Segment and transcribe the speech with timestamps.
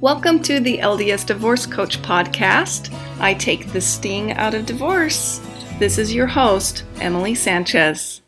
[0.00, 2.90] Welcome to the LDS Divorce Coach podcast.
[3.20, 5.42] I take the sting out of divorce.
[5.78, 8.22] This is your host, Emily Sanchez.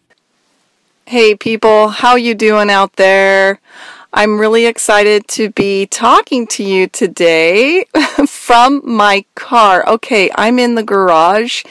[1.06, 3.58] Hey people, how you doing out there?
[4.12, 7.86] I'm really excited to be talking to you today
[8.26, 9.82] from my car.
[9.88, 11.64] Okay, I'm in the garage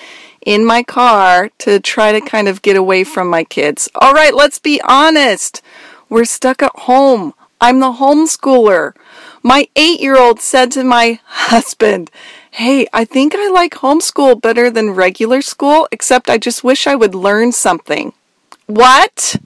[0.43, 3.87] in my car to try to kind of get away from my kids.
[3.93, 5.61] All right, let's be honest.
[6.09, 7.35] We're stuck at home.
[7.63, 8.93] I'm the homeschooler.
[9.43, 12.11] My eight year old said to my husband,
[12.51, 16.95] Hey, I think I like homeschool better than regular school, except I just wish I
[16.95, 18.13] would learn something.
[18.67, 19.37] What?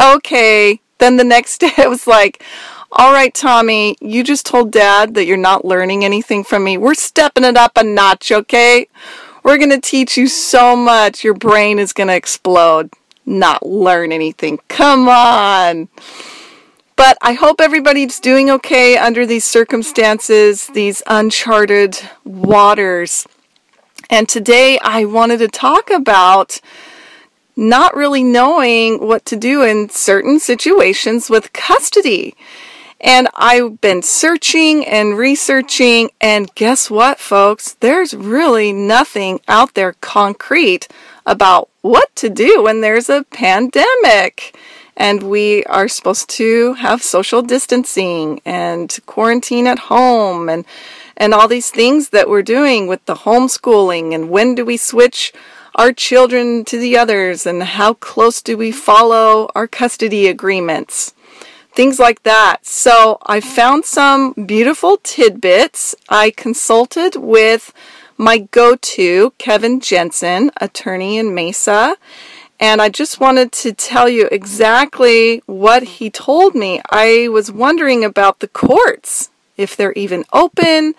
[0.00, 0.80] Okay.
[0.98, 2.42] Then the next day I was like,
[2.92, 6.78] All right, Tommy, you just told dad that you're not learning anything from me.
[6.78, 8.86] We're stepping it up a notch, okay?
[9.42, 12.90] We're going to teach you so much, your brain is going to explode.
[13.26, 14.58] Not learn anything.
[14.68, 15.88] Come on.
[16.96, 23.26] But I hope everybody's doing okay under these circumstances, these uncharted waters.
[24.10, 26.60] And today I wanted to talk about
[27.56, 32.34] not really knowing what to do in certain situations with custody.
[33.00, 37.74] And I've been searching and researching, and guess what, folks?
[37.80, 40.88] There's really nothing out there concrete
[41.26, 44.56] about what to do when there's a pandemic
[44.96, 50.64] and we are supposed to have social distancing and quarantine at home and
[51.16, 55.32] and all these things that we're doing with the homeschooling and when do we switch
[55.74, 61.12] our children to the others and how close do we follow our custody agreements?
[61.72, 62.64] Things like that.
[62.64, 67.72] So i found some beautiful tidbits i consulted with
[68.16, 71.96] my go-to kevin jensen attorney in mesa
[72.60, 76.80] and I just wanted to tell you exactly what he told me.
[76.90, 80.94] I was wondering about the courts, if they're even open.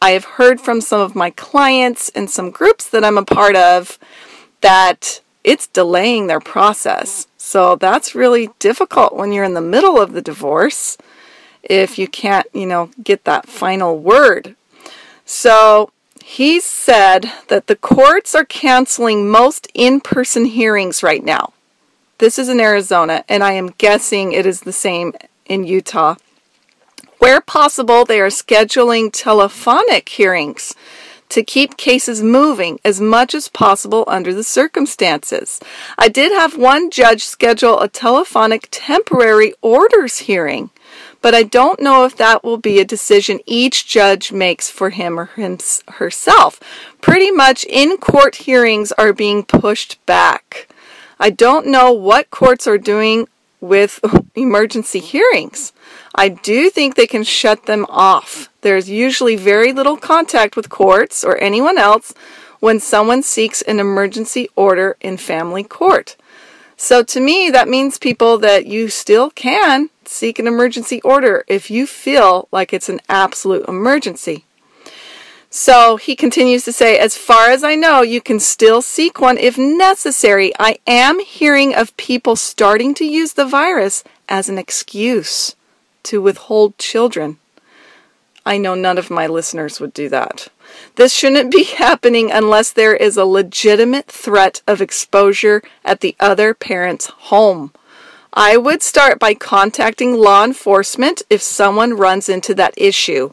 [0.00, 3.56] I have heard from some of my clients and some groups that I'm a part
[3.56, 3.98] of
[4.60, 7.26] that it's delaying their process.
[7.36, 10.96] So that's really difficult when you're in the middle of the divorce
[11.62, 14.54] if you can't, you know, get that final word.
[15.24, 15.90] So
[16.26, 21.52] he said that the courts are canceling most in person hearings right now.
[22.16, 25.12] This is in Arizona, and I am guessing it is the same
[25.44, 26.14] in Utah.
[27.18, 30.74] Where possible, they are scheduling telephonic hearings
[31.28, 35.60] to keep cases moving as much as possible under the circumstances.
[35.98, 40.70] I did have one judge schedule a telephonic temporary orders hearing
[41.24, 45.18] but I don't know if that will be a decision each judge makes for him
[45.18, 45.56] or him,
[45.92, 46.60] herself.
[47.00, 50.68] Pretty much in court hearings are being pushed back.
[51.18, 53.26] I don't know what courts are doing
[53.58, 54.00] with
[54.34, 55.72] emergency hearings.
[56.14, 58.50] I do think they can shut them off.
[58.60, 62.12] There's usually very little contact with courts or anyone else
[62.60, 66.16] when someone seeks an emergency order in family court.
[66.76, 71.70] So to me, that means people that you still can seek an emergency order if
[71.70, 74.44] you feel like it's an absolute emergency.
[75.50, 79.38] So he continues to say, as far as I know, you can still seek one
[79.38, 80.52] if necessary.
[80.58, 85.54] I am hearing of people starting to use the virus as an excuse
[86.02, 87.38] to withhold children.
[88.44, 90.48] I know none of my listeners would do that.
[90.96, 96.52] This shouldn't be happening unless there is a legitimate threat of exposure at the other
[96.52, 97.72] parent's home.
[98.36, 103.32] I would start by contacting law enforcement if someone runs into that issue.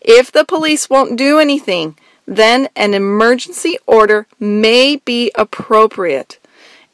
[0.00, 6.38] If the police won't do anything, then an emergency order may be appropriate.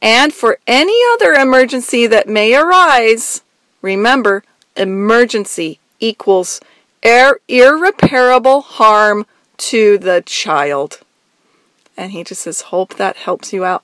[0.01, 3.43] And for any other emergency that may arise,
[3.81, 4.43] remember,
[4.75, 6.59] emergency equals
[7.01, 9.25] ir- irreparable harm
[9.57, 10.99] to the child.
[11.95, 13.83] And he just says, Hope that helps you out.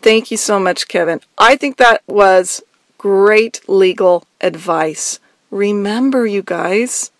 [0.00, 1.20] Thank you so much, Kevin.
[1.36, 2.62] I think that was
[3.00, 5.18] great legal advice.
[5.50, 7.10] Remember, you guys,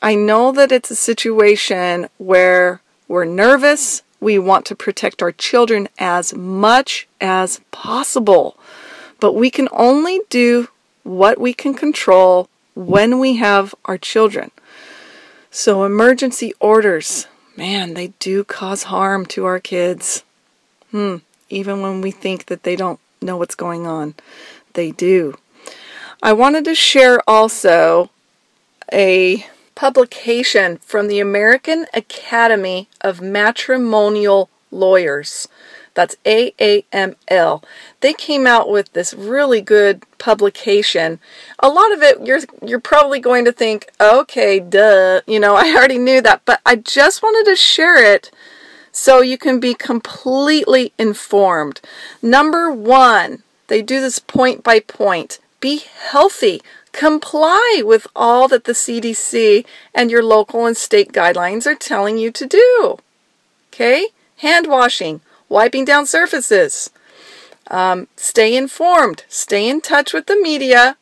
[0.00, 4.02] I know that it's a situation where we're nervous.
[4.20, 8.56] We want to protect our children as much as possible.
[9.18, 10.68] But we can only do
[11.02, 14.52] what we can control when we have our children.
[15.50, 17.26] So, emergency orders,
[17.56, 20.22] man, they do cause harm to our kids.
[20.92, 21.16] Hmm,
[21.50, 24.14] even when we think that they don't know what's going on
[24.74, 25.36] they do.
[26.22, 28.10] I wanted to share also
[28.92, 35.48] a publication from the American Academy of Matrimonial Lawyers.
[35.94, 37.62] That's AAML.
[38.00, 41.20] They came out with this really good publication.
[41.60, 45.72] A lot of it you're you're probably going to think, "Okay, duh, you know, I
[45.74, 48.32] already knew that." But I just wanted to share it
[48.90, 51.80] so you can be completely informed.
[52.20, 55.38] Number 1, they do this point by point.
[55.60, 56.62] Be healthy.
[56.92, 59.64] Comply with all that the CDC
[59.94, 62.98] and your local and state guidelines are telling you to do.
[63.72, 64.08] Okay?
[64.38, 66.90] Hand washing, wiping down surfaces.
[67.68, 70.96] Um, stay informed, stay in touch with the media,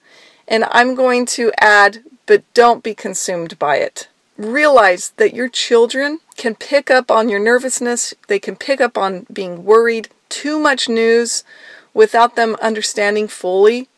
[0.47, 4.09] and I'm going to add, but don't be consumed by it.
[4.39, 9.27] Realize that your children can pick up on your nervousness, they can pick up on
[9.33, 11.45] being worried, too much news
[11.95, 13.89] without them understanding fully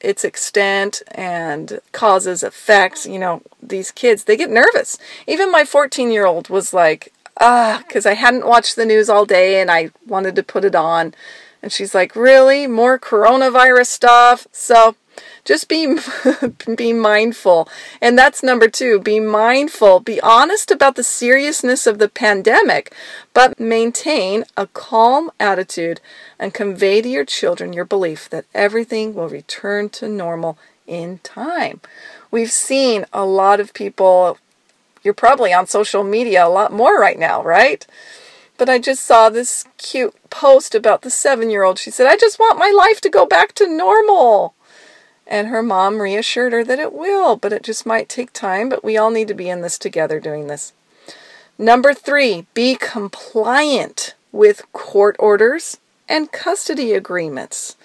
[0.00, 3.06] its extent and causes, effects.
[3.06, 4.98] You know, these kids, they get nervous.
[5.26, 9.26] Even my 14 year old was like, ah, because I hadn't watched the news all
[9.26, 11.14] day and I wanted to put it on.
[11.62, 12.66] And she's like, really?
[12.66, 14.46] More coronavirus stuff?
[14.52, 14.96] So
[15.44, 15.98] just be
[16.76, 17.68] be mindful.
[18.00, 22.94] And that's number 2, be mindful, be honest about the seriousness of the pandemic,
[23.34, 26.00] but maintain a calm attitude
[26.38, 31.80] and convey to your children your belief that everything will return to normal in time.
[32.30, 34.38] We've seen a lot of people
[35.02, 37.86] you're probably on social media a lot more right now, right?
[38.58, 41.78] But I just saw this cute post about the seven year old.
[41.78, 44.54] She said, I just want my life to go back to normal.
[45.30, 48.84] And her mom reassured her that it will, but it just might take time, but
[48.84, 50.72] we all need to be in this together doing this.
[51.56, 55.78] Number three, be compliant with court orders
[56.08, 57.76] and custody agreements.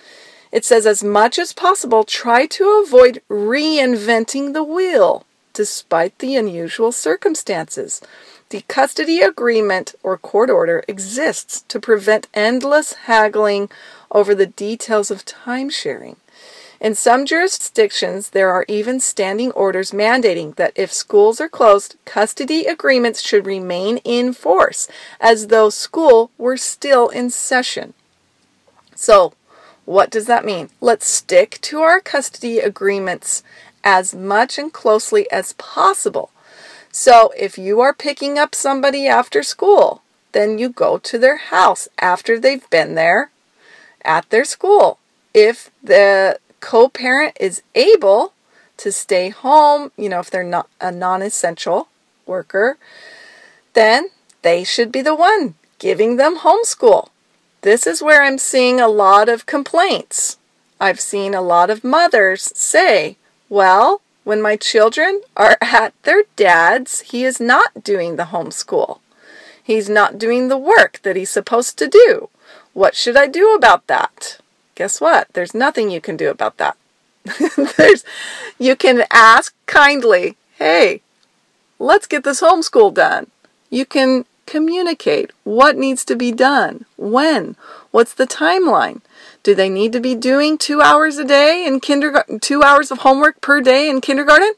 [0.52, 6.92] It says, as much as possible, try to avoid reinventing the wheel despite the unusual
[6.92, 8.02] circumstances.
[8.50, 13.70] The custody agreement or court order exists to prevent endless haggling
[14.12, 16.18] over the details of time sharing.
[16.80, 22.66] In some jurisdictions, there are even standing orders mandating that if schools are closed, custody
[22.66, 24.88] agreements should remain in force
[25.20, 27.94] as though school were still in session.
[28.96, 29.34] So,
[29.86, 30.70] what does that mean?
[30.82, 33.44] Let's stick to our custody agreements
[33.84, 36.32] as much and closely as possible.
[36.92, 40.02] So, if you are picking up somebody after school,
[40.32, 43.32] then you go to their house after they've been there
[44.04, 45.00] at their school.
[45.34, 46.40] If the
[46.76, 48.34] co parent is able
[48.76, 51.88] to stay home, you know, if they're not a non essential
[52.26, 52.78] worker,
[53.76, 54.10] then
[54.42, 57.08] they should be the one giving them homeschool.
[57.62, 60.38] This is where I'm seeing a lot of complaints.
[60.78, 63.16] I've seen a lot of mothers say,
[63.48, 69.00] well, when my children are at their dad's, he is not doing the homeschool.
[69.64, 72.28] He's not doing the work that he's supposed to do.
[72.74, 74.40] What should I do about that?
[74.76, 75.28] Guess what?
[75.34, 76.78] There's nothing you can do about that.
[77.78, 78.04] There's
[78.60, 81.02] you can ask kindly, "Hey,
[81.80, 83.28] let's get this homeschool done."
[83.70, 87.56] You can communicate what needs to be done, when,
[87.92, 89.02] what's the timeline?
[89.44, 93.00] Do they need to be doing 2 hours a day in kindergarten, 2 hours of
[93.00, 94.54] homework per day in kindergarten?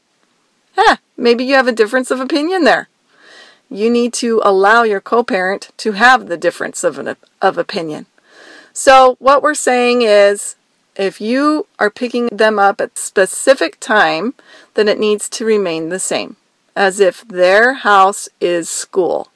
[1.16, 2.88] Maybe you have a difference of opinion there.
[3.70, 8.06] You need to allow your co-parent to have the difference of an, of opinion.
[8.80, 10.54] So, what we're saying is
[10.94, 14.34] if you are picking them up at a specific time,
[14.74, 16.36] then it needs to remain the same,
[16.76, 19.32] as if their house is school.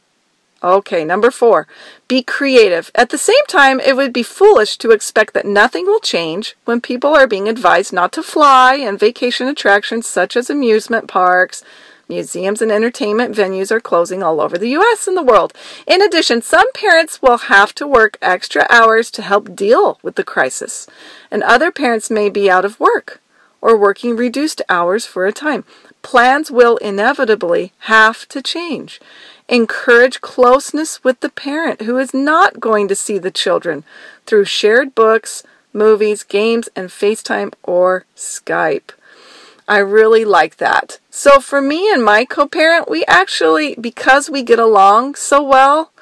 [0.63, 1.67] Okay, number four,
[2.07, 2.93] be creative.
[2.95, 6.81] At the same time, it would be foolish to expect that nothing will change when
[6.81, 11.65] people are being advised not to fly and vacation attractions such as amusement parks,
[12.13, 15.09] Museums and entertainment venues are closing all over the U.S.
[15.09, 15.55] and the world.
[15.87, 20.23] In addition, some parents will have to work extra hours to help deal with the
[20.23, 20.87] crisis,
[21.31, 23.23] and other parents may be out of work
[23.63, 25.65] or working reduced hours for a time.
[26.03, 29.01] Plans will inevitably have to change.
[29.49, 33.85] Encourage closeness with the parent who is not going to see the children
[34.27, 38.91] through shared books, movies, games, and FaceTime or Skype.
[39.69, 40.99] I really like that.
[41.11, 45.93] So for me and my co-parent, we actually, because we get along so well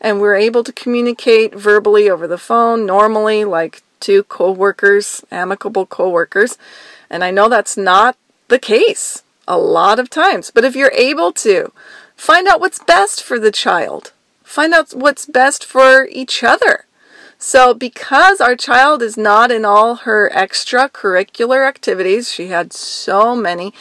[0.00, 6.58] and we're able to communicate verbally over the phone normally like two co-workers, amicable co-workers,
[7.10, 8.16] and I know that's not
[8.48, 11.72] the case a lot of times, but if you're able to,
[12.16, 14.12] find out what's best for the child.
[14.42, 16.85] Find out what's best for each other.
[17.38, 23.74] So, because our child is not in all her extracurricular activities, she had so many,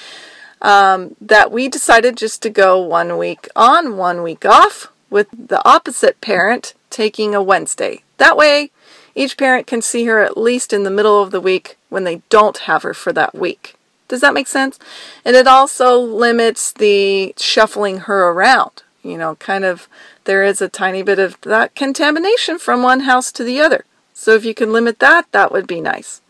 [0.61, 5.65] um, that we decided just to go one week on, one week off with the
[5.67, 8.03] opposite parent taking a Wednesday.
[8.17, 8.71] That way,
[9.15, 12.21] each parent can see her at least in the middle of the week when they
[12.29, 13.75] don't have her for that week.
[14.07, 14.77] Does that make sense?
[15.23, 18.83] And it also limits the shuffling her around.
[19.05, 19.87] You know, kind of,
[20.23, 23.85] there is a tiny bit of that contamination from one house to the other.
[24.15, 26.21] So if you can limit that, that would be nice.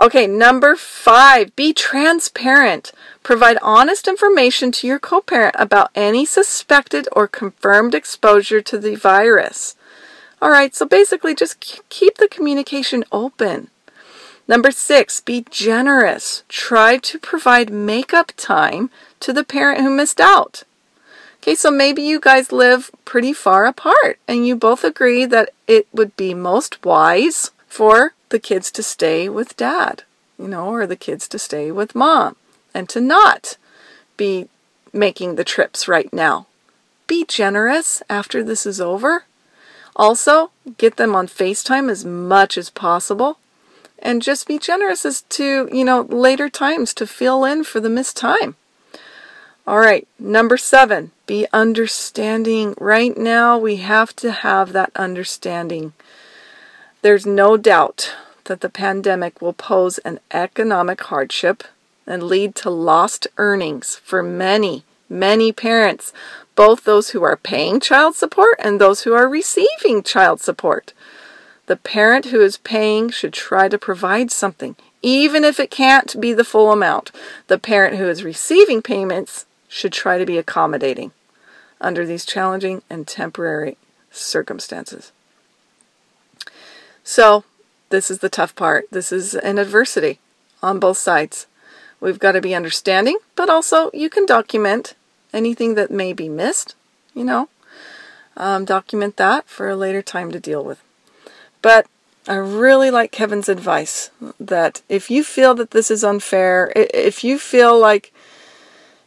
[0.00, 2.92] Okay, number five, be transparent.
[3.22, 8.94] Provide honest information to your co parent about any suspected or confirmed exposure to the
[8.94, 9.76] virus.
[10.40, 13.68] All right, so basically just keep the communication open.
[14.48, 16.44] Number six, be generous.
[16.48, 18.88] Try to provide makeup time
[19.20, 20.62] to the parent who missed out.
[21.42, 25.88] Okay, so maybe you guys live pretty far apart and you both agree that it
[25.90, 30.02] would be most wise for the kids to stay with dad,
[30.38, 32.36] you know, or the kids to stay with mom
[32.74, 33.56] and to not
[34.18, 34.48] be
[34.92, 36.46] making the trips right now.
[37.06, 39.24] Be generous after this is over.
[39.96, 43.38] Also, get them on FaceTime as much as possible.
[43.98, 47.90] And just be generous as to, you know, later times to fill in for the
[47.90, 48.56] missed time.
[49.70, 52.74] All right, number seven, be understanding.
[52.80, 55.92] Right now, we have to have that understanding.
[57.02, 61.62] There's no doubt that the pandemic will pose an economic hardship
[62.04, 66.12] and lead to lost earnings for many, many parents,
[66.56, 70.92] both those who are paying child support and those who are receiving child support.
[71.66, 76.32] The parent who is paying should try to provide something, even if it can't be
[76.32, 77.12] the full amount.
[77.46, 81.12] The parent who is receiving payments should try to be accommodating
[81.80, 83.78] under these challenging and temporary
[84.10, 85.12] circumstances.
[87.04, 87.44] So,
[87.88, 88.86] this is the tough part.
[88.90, 90.18] This is an adversity
[90.62, 91.46] on both sides.
[92.00, 94.94] We've got to be understanding, but also you can document
[95.32, 96.74] anything that may be missed,
[97.14, 97.48] you know,
[98.36, 100.82] um, document that for a later time to deal with.
[101.62, 101.86] But
[102.26, 107.38] I really like Kevin's advice that if you feel that this is unfair, if you
[107.38, 108.12] feel like,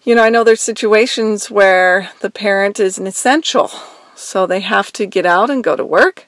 [0.04, 3.72] you know, I know there's situations where the parent is an essential,
[4.16, 6.28] so they have to get out and go to work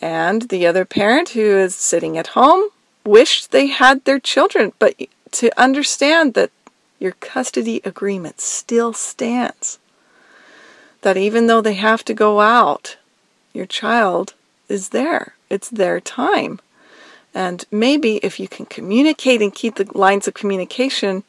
[0.00, 2.70] and the other parent who is sitting at home
[3.04, 4.94] wished they had their children, but
[5.32, 6.50] to understand that
[6.98, 9.78] your custody agreement still stands.
[11.02, 12.96] That even though they have to go out,
[13.52, 14.34] your child
[14.68, 15.34] is there.
[15.48, 16.58] It's their time.
[17.34, 21.22] And maybe if you can communicate and keep the lines of communication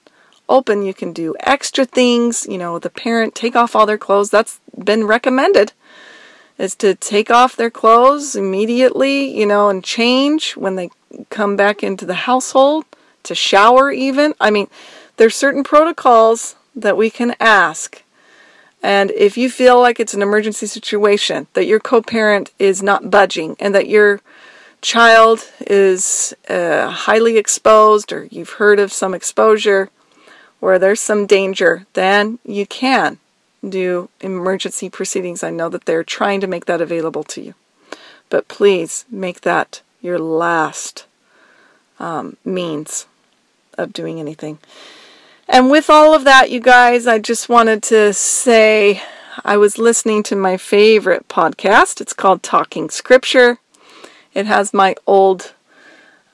[0.50, 2.46] open, you can do extra things.
[2.50, 4.30] You know, the parent take off all their clothes.
[4.30, 5.74] That's been recommended
[6.58, 10.90] is to take off their clothes immediately, you know, and change when they
[11.30, 12.86] come back into the household,
[13.24, 14.34] to shower even.
[14.40, 14.68] I mean,
[15.18, 18.04] there's certain protocols that we can ask.
[18.82, 23.12] And if you feel like it's an emergency situation, that your co parent is not
[23.12, 24.22] budging, and that your
[24.82, 29.90] child is uh, highly exposed, or you've heard of some exposure
[30.60, 33.20] where there's some danger, then you can
[33.68, 35.44] do emergency proceedings.
[35.44, 37.54] I know that they're trying to make that available to you.
[38.30, 41.06] But please make that your last
[42.00, 43.08] um, means
[43.78, 44.60] of doing anything.
[45.48, 49.02] And with all of that, you guys, I just wanted to say
[49.46, 52.02] I was listening to my favorite podcast.
[52.02, 53.60] It's called Talking Scripture.
[54.34, 55.54] It has my old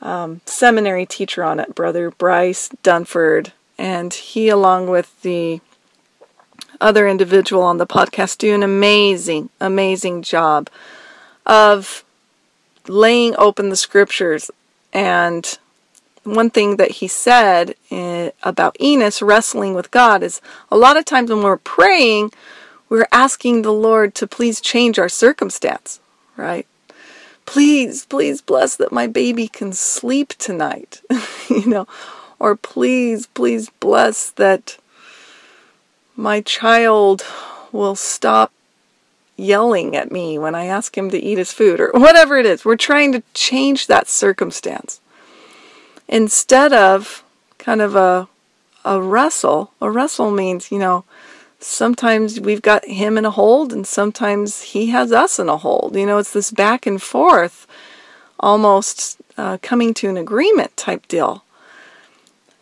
[0.01, 3.51] um, seminary teacher on it, Brother Bryce Dunford.
[3.77, 5.61] And he, along with the
[6.83, 10.69] other individual on the podcast do an amazing, amazing job
[11.45, 12.03] of
[12.87, 14.51] laying open the scriptures.
[14.91, 15.57] And
[16.23, 21.05] one thing that he said eh, about Enos wrestling with God is a lot of
[21.05, 22.31] times when we're praying,
[22.89, 25.99] we're asking the Lord to please change our circumstance,
[26.37, 26.67] right?
[27.45, 31.01] Please, please bless that my baby can sleep tonight,
[31.49, 31.87] you know,
[32.43, 34.77] or please, please bless that
[36.17, 37.25] my child
[37.71, 38.51] will stop
[39.37, 42.65] yelling at me when I ask him to eat his food or whatever it is.
[42.65, 44.99] We're trying to change that circumstance.
[46.09, 47.23] Instead of
[47.59, 48.27] kind of a
[48.83, 51.05] a wrestle, a wrestle means, you know,
[51.61, 55.95] sometimes we've got him in a hold and sometimes he has us in a hold.
[55.95, 57.65] You know, it's this back and forth,
[58.37, 61.45] almost uh, coming to an agreement type deal.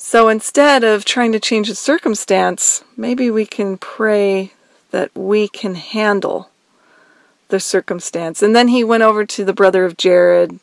[0.04, 4.52] So instead of trying to change the circumstance, maybe we can pray
[4.90, 6.50] that we can handle
[7.50, 8.42] the circumstance.
[8.42, 10.60] And then he went over to the brother of Jared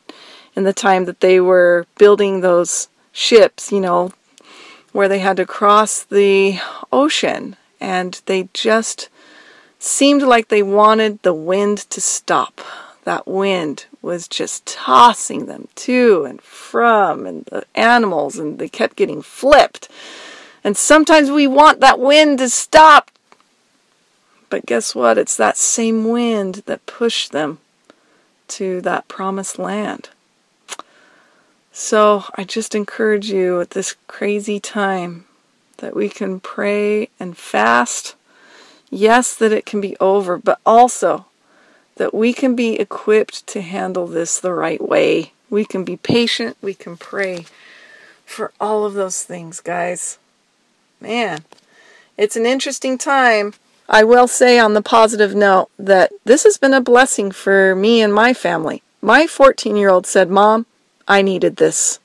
[0.57, 4.11] in the time that they were building those ships, you know,
[4.91, 6.59] where they had to cross the
[6.91, 9.07] ocean and they just
[9.79, 12.59] seemed like they wanted the wind to stop.
[13.09, 18.97] That wind was just tossing them to and from, and the animals, and they kept
[18.97, 19.89] getting flipped.
[20.63, 23.09] And sometimes we want that wind to stop.
[24.51, 25.17] But guess what?
[25.17, 27.57] It's that same wind that pushed them
[28.49, 30.09] to that promised land.
[31.71, 35.25] So I just encourage you at this crazy time
[35.77, 38.13] that we can pray and fast.
[38.91, 41.25] Yes, that it can be over, but also
[41.99, 45.33] that we can be equipped to handle this the right way.
[45.49, 47.45] We can be patient, we can pray
[48.25, 50.17] for all of those things, guys.
[51.01, 51.43] Man,
[52.17, 53.53] it's an interesting time.
[53.89, 58.01] I will say on the positive note that this has been a blessing for me
[58.01, 58.81] and my family.
[59.01, 60.67] My 14 year old said, Mom,
[61.05, 61.99] I needed this.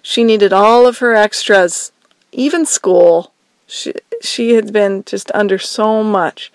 [0.00, 1.90] She needed all of her extras,
[2.30, 3.32] even school.
[3.66, 6.52] She, she had been just under so much.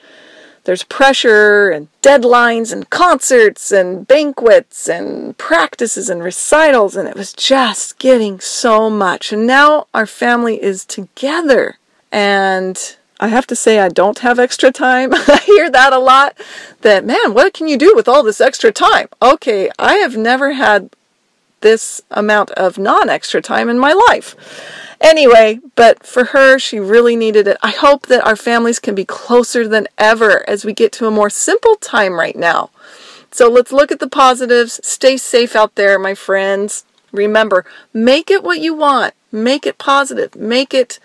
[0.66, 7.34] There's pressure and deadlines and concerts and banquets and practices and recitals, and it was
[7.34, 9.34] just getting so much.
[9.34, 11.78] And now our family is together.
[12.12, 15.12] And I have to say, I don't have extra time.
[15.14, 16.38] I hear that a lot.
[16.82, 19.08] That, man, what can you do with all this extra time?
[19.22, 20.90] Okay, I have never had
[21.60, 24.36] this amount of non extra time in my life.
[25.04, 27.58] Anyway, but for her, she really needed it.
[27.62, 31.12] I hope that our families can be closer than ever as we get to a
[31.12, 32.70] more simple time right now.
[33.30, 34.80] So let's look at the positives.
[34.82, 36.86] Stay safe out there, my friends.
[37.12, 39.14] Remember, make it what you want.
[39.30, 40.36] Make it positive.
[40.36, 41.00] Make it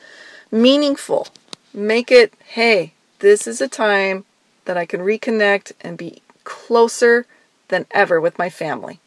[0.52, 1.26] meaningful.
[1.74, 4.24] Make it, hey, this is a time
[4.66, 7.26] that I can reconnect and be closer
[7.66, 9.00] than ever with my family.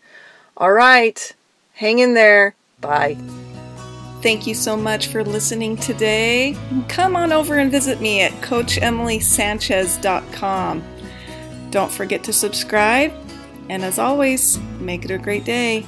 [0.57, 1.33] All right.
[1.75, 2.55] Hang in there.
[2.81, 3.17] Bye.
[4.21, 6.55] Thank you so much for listening today.
[6.87, 10.83] Come on over and visit me at CoachEmilySanchez.com.
[11.71, 13.11] Don't forget to subscribe,
[13.69, 15.87] and as always, make it a great day.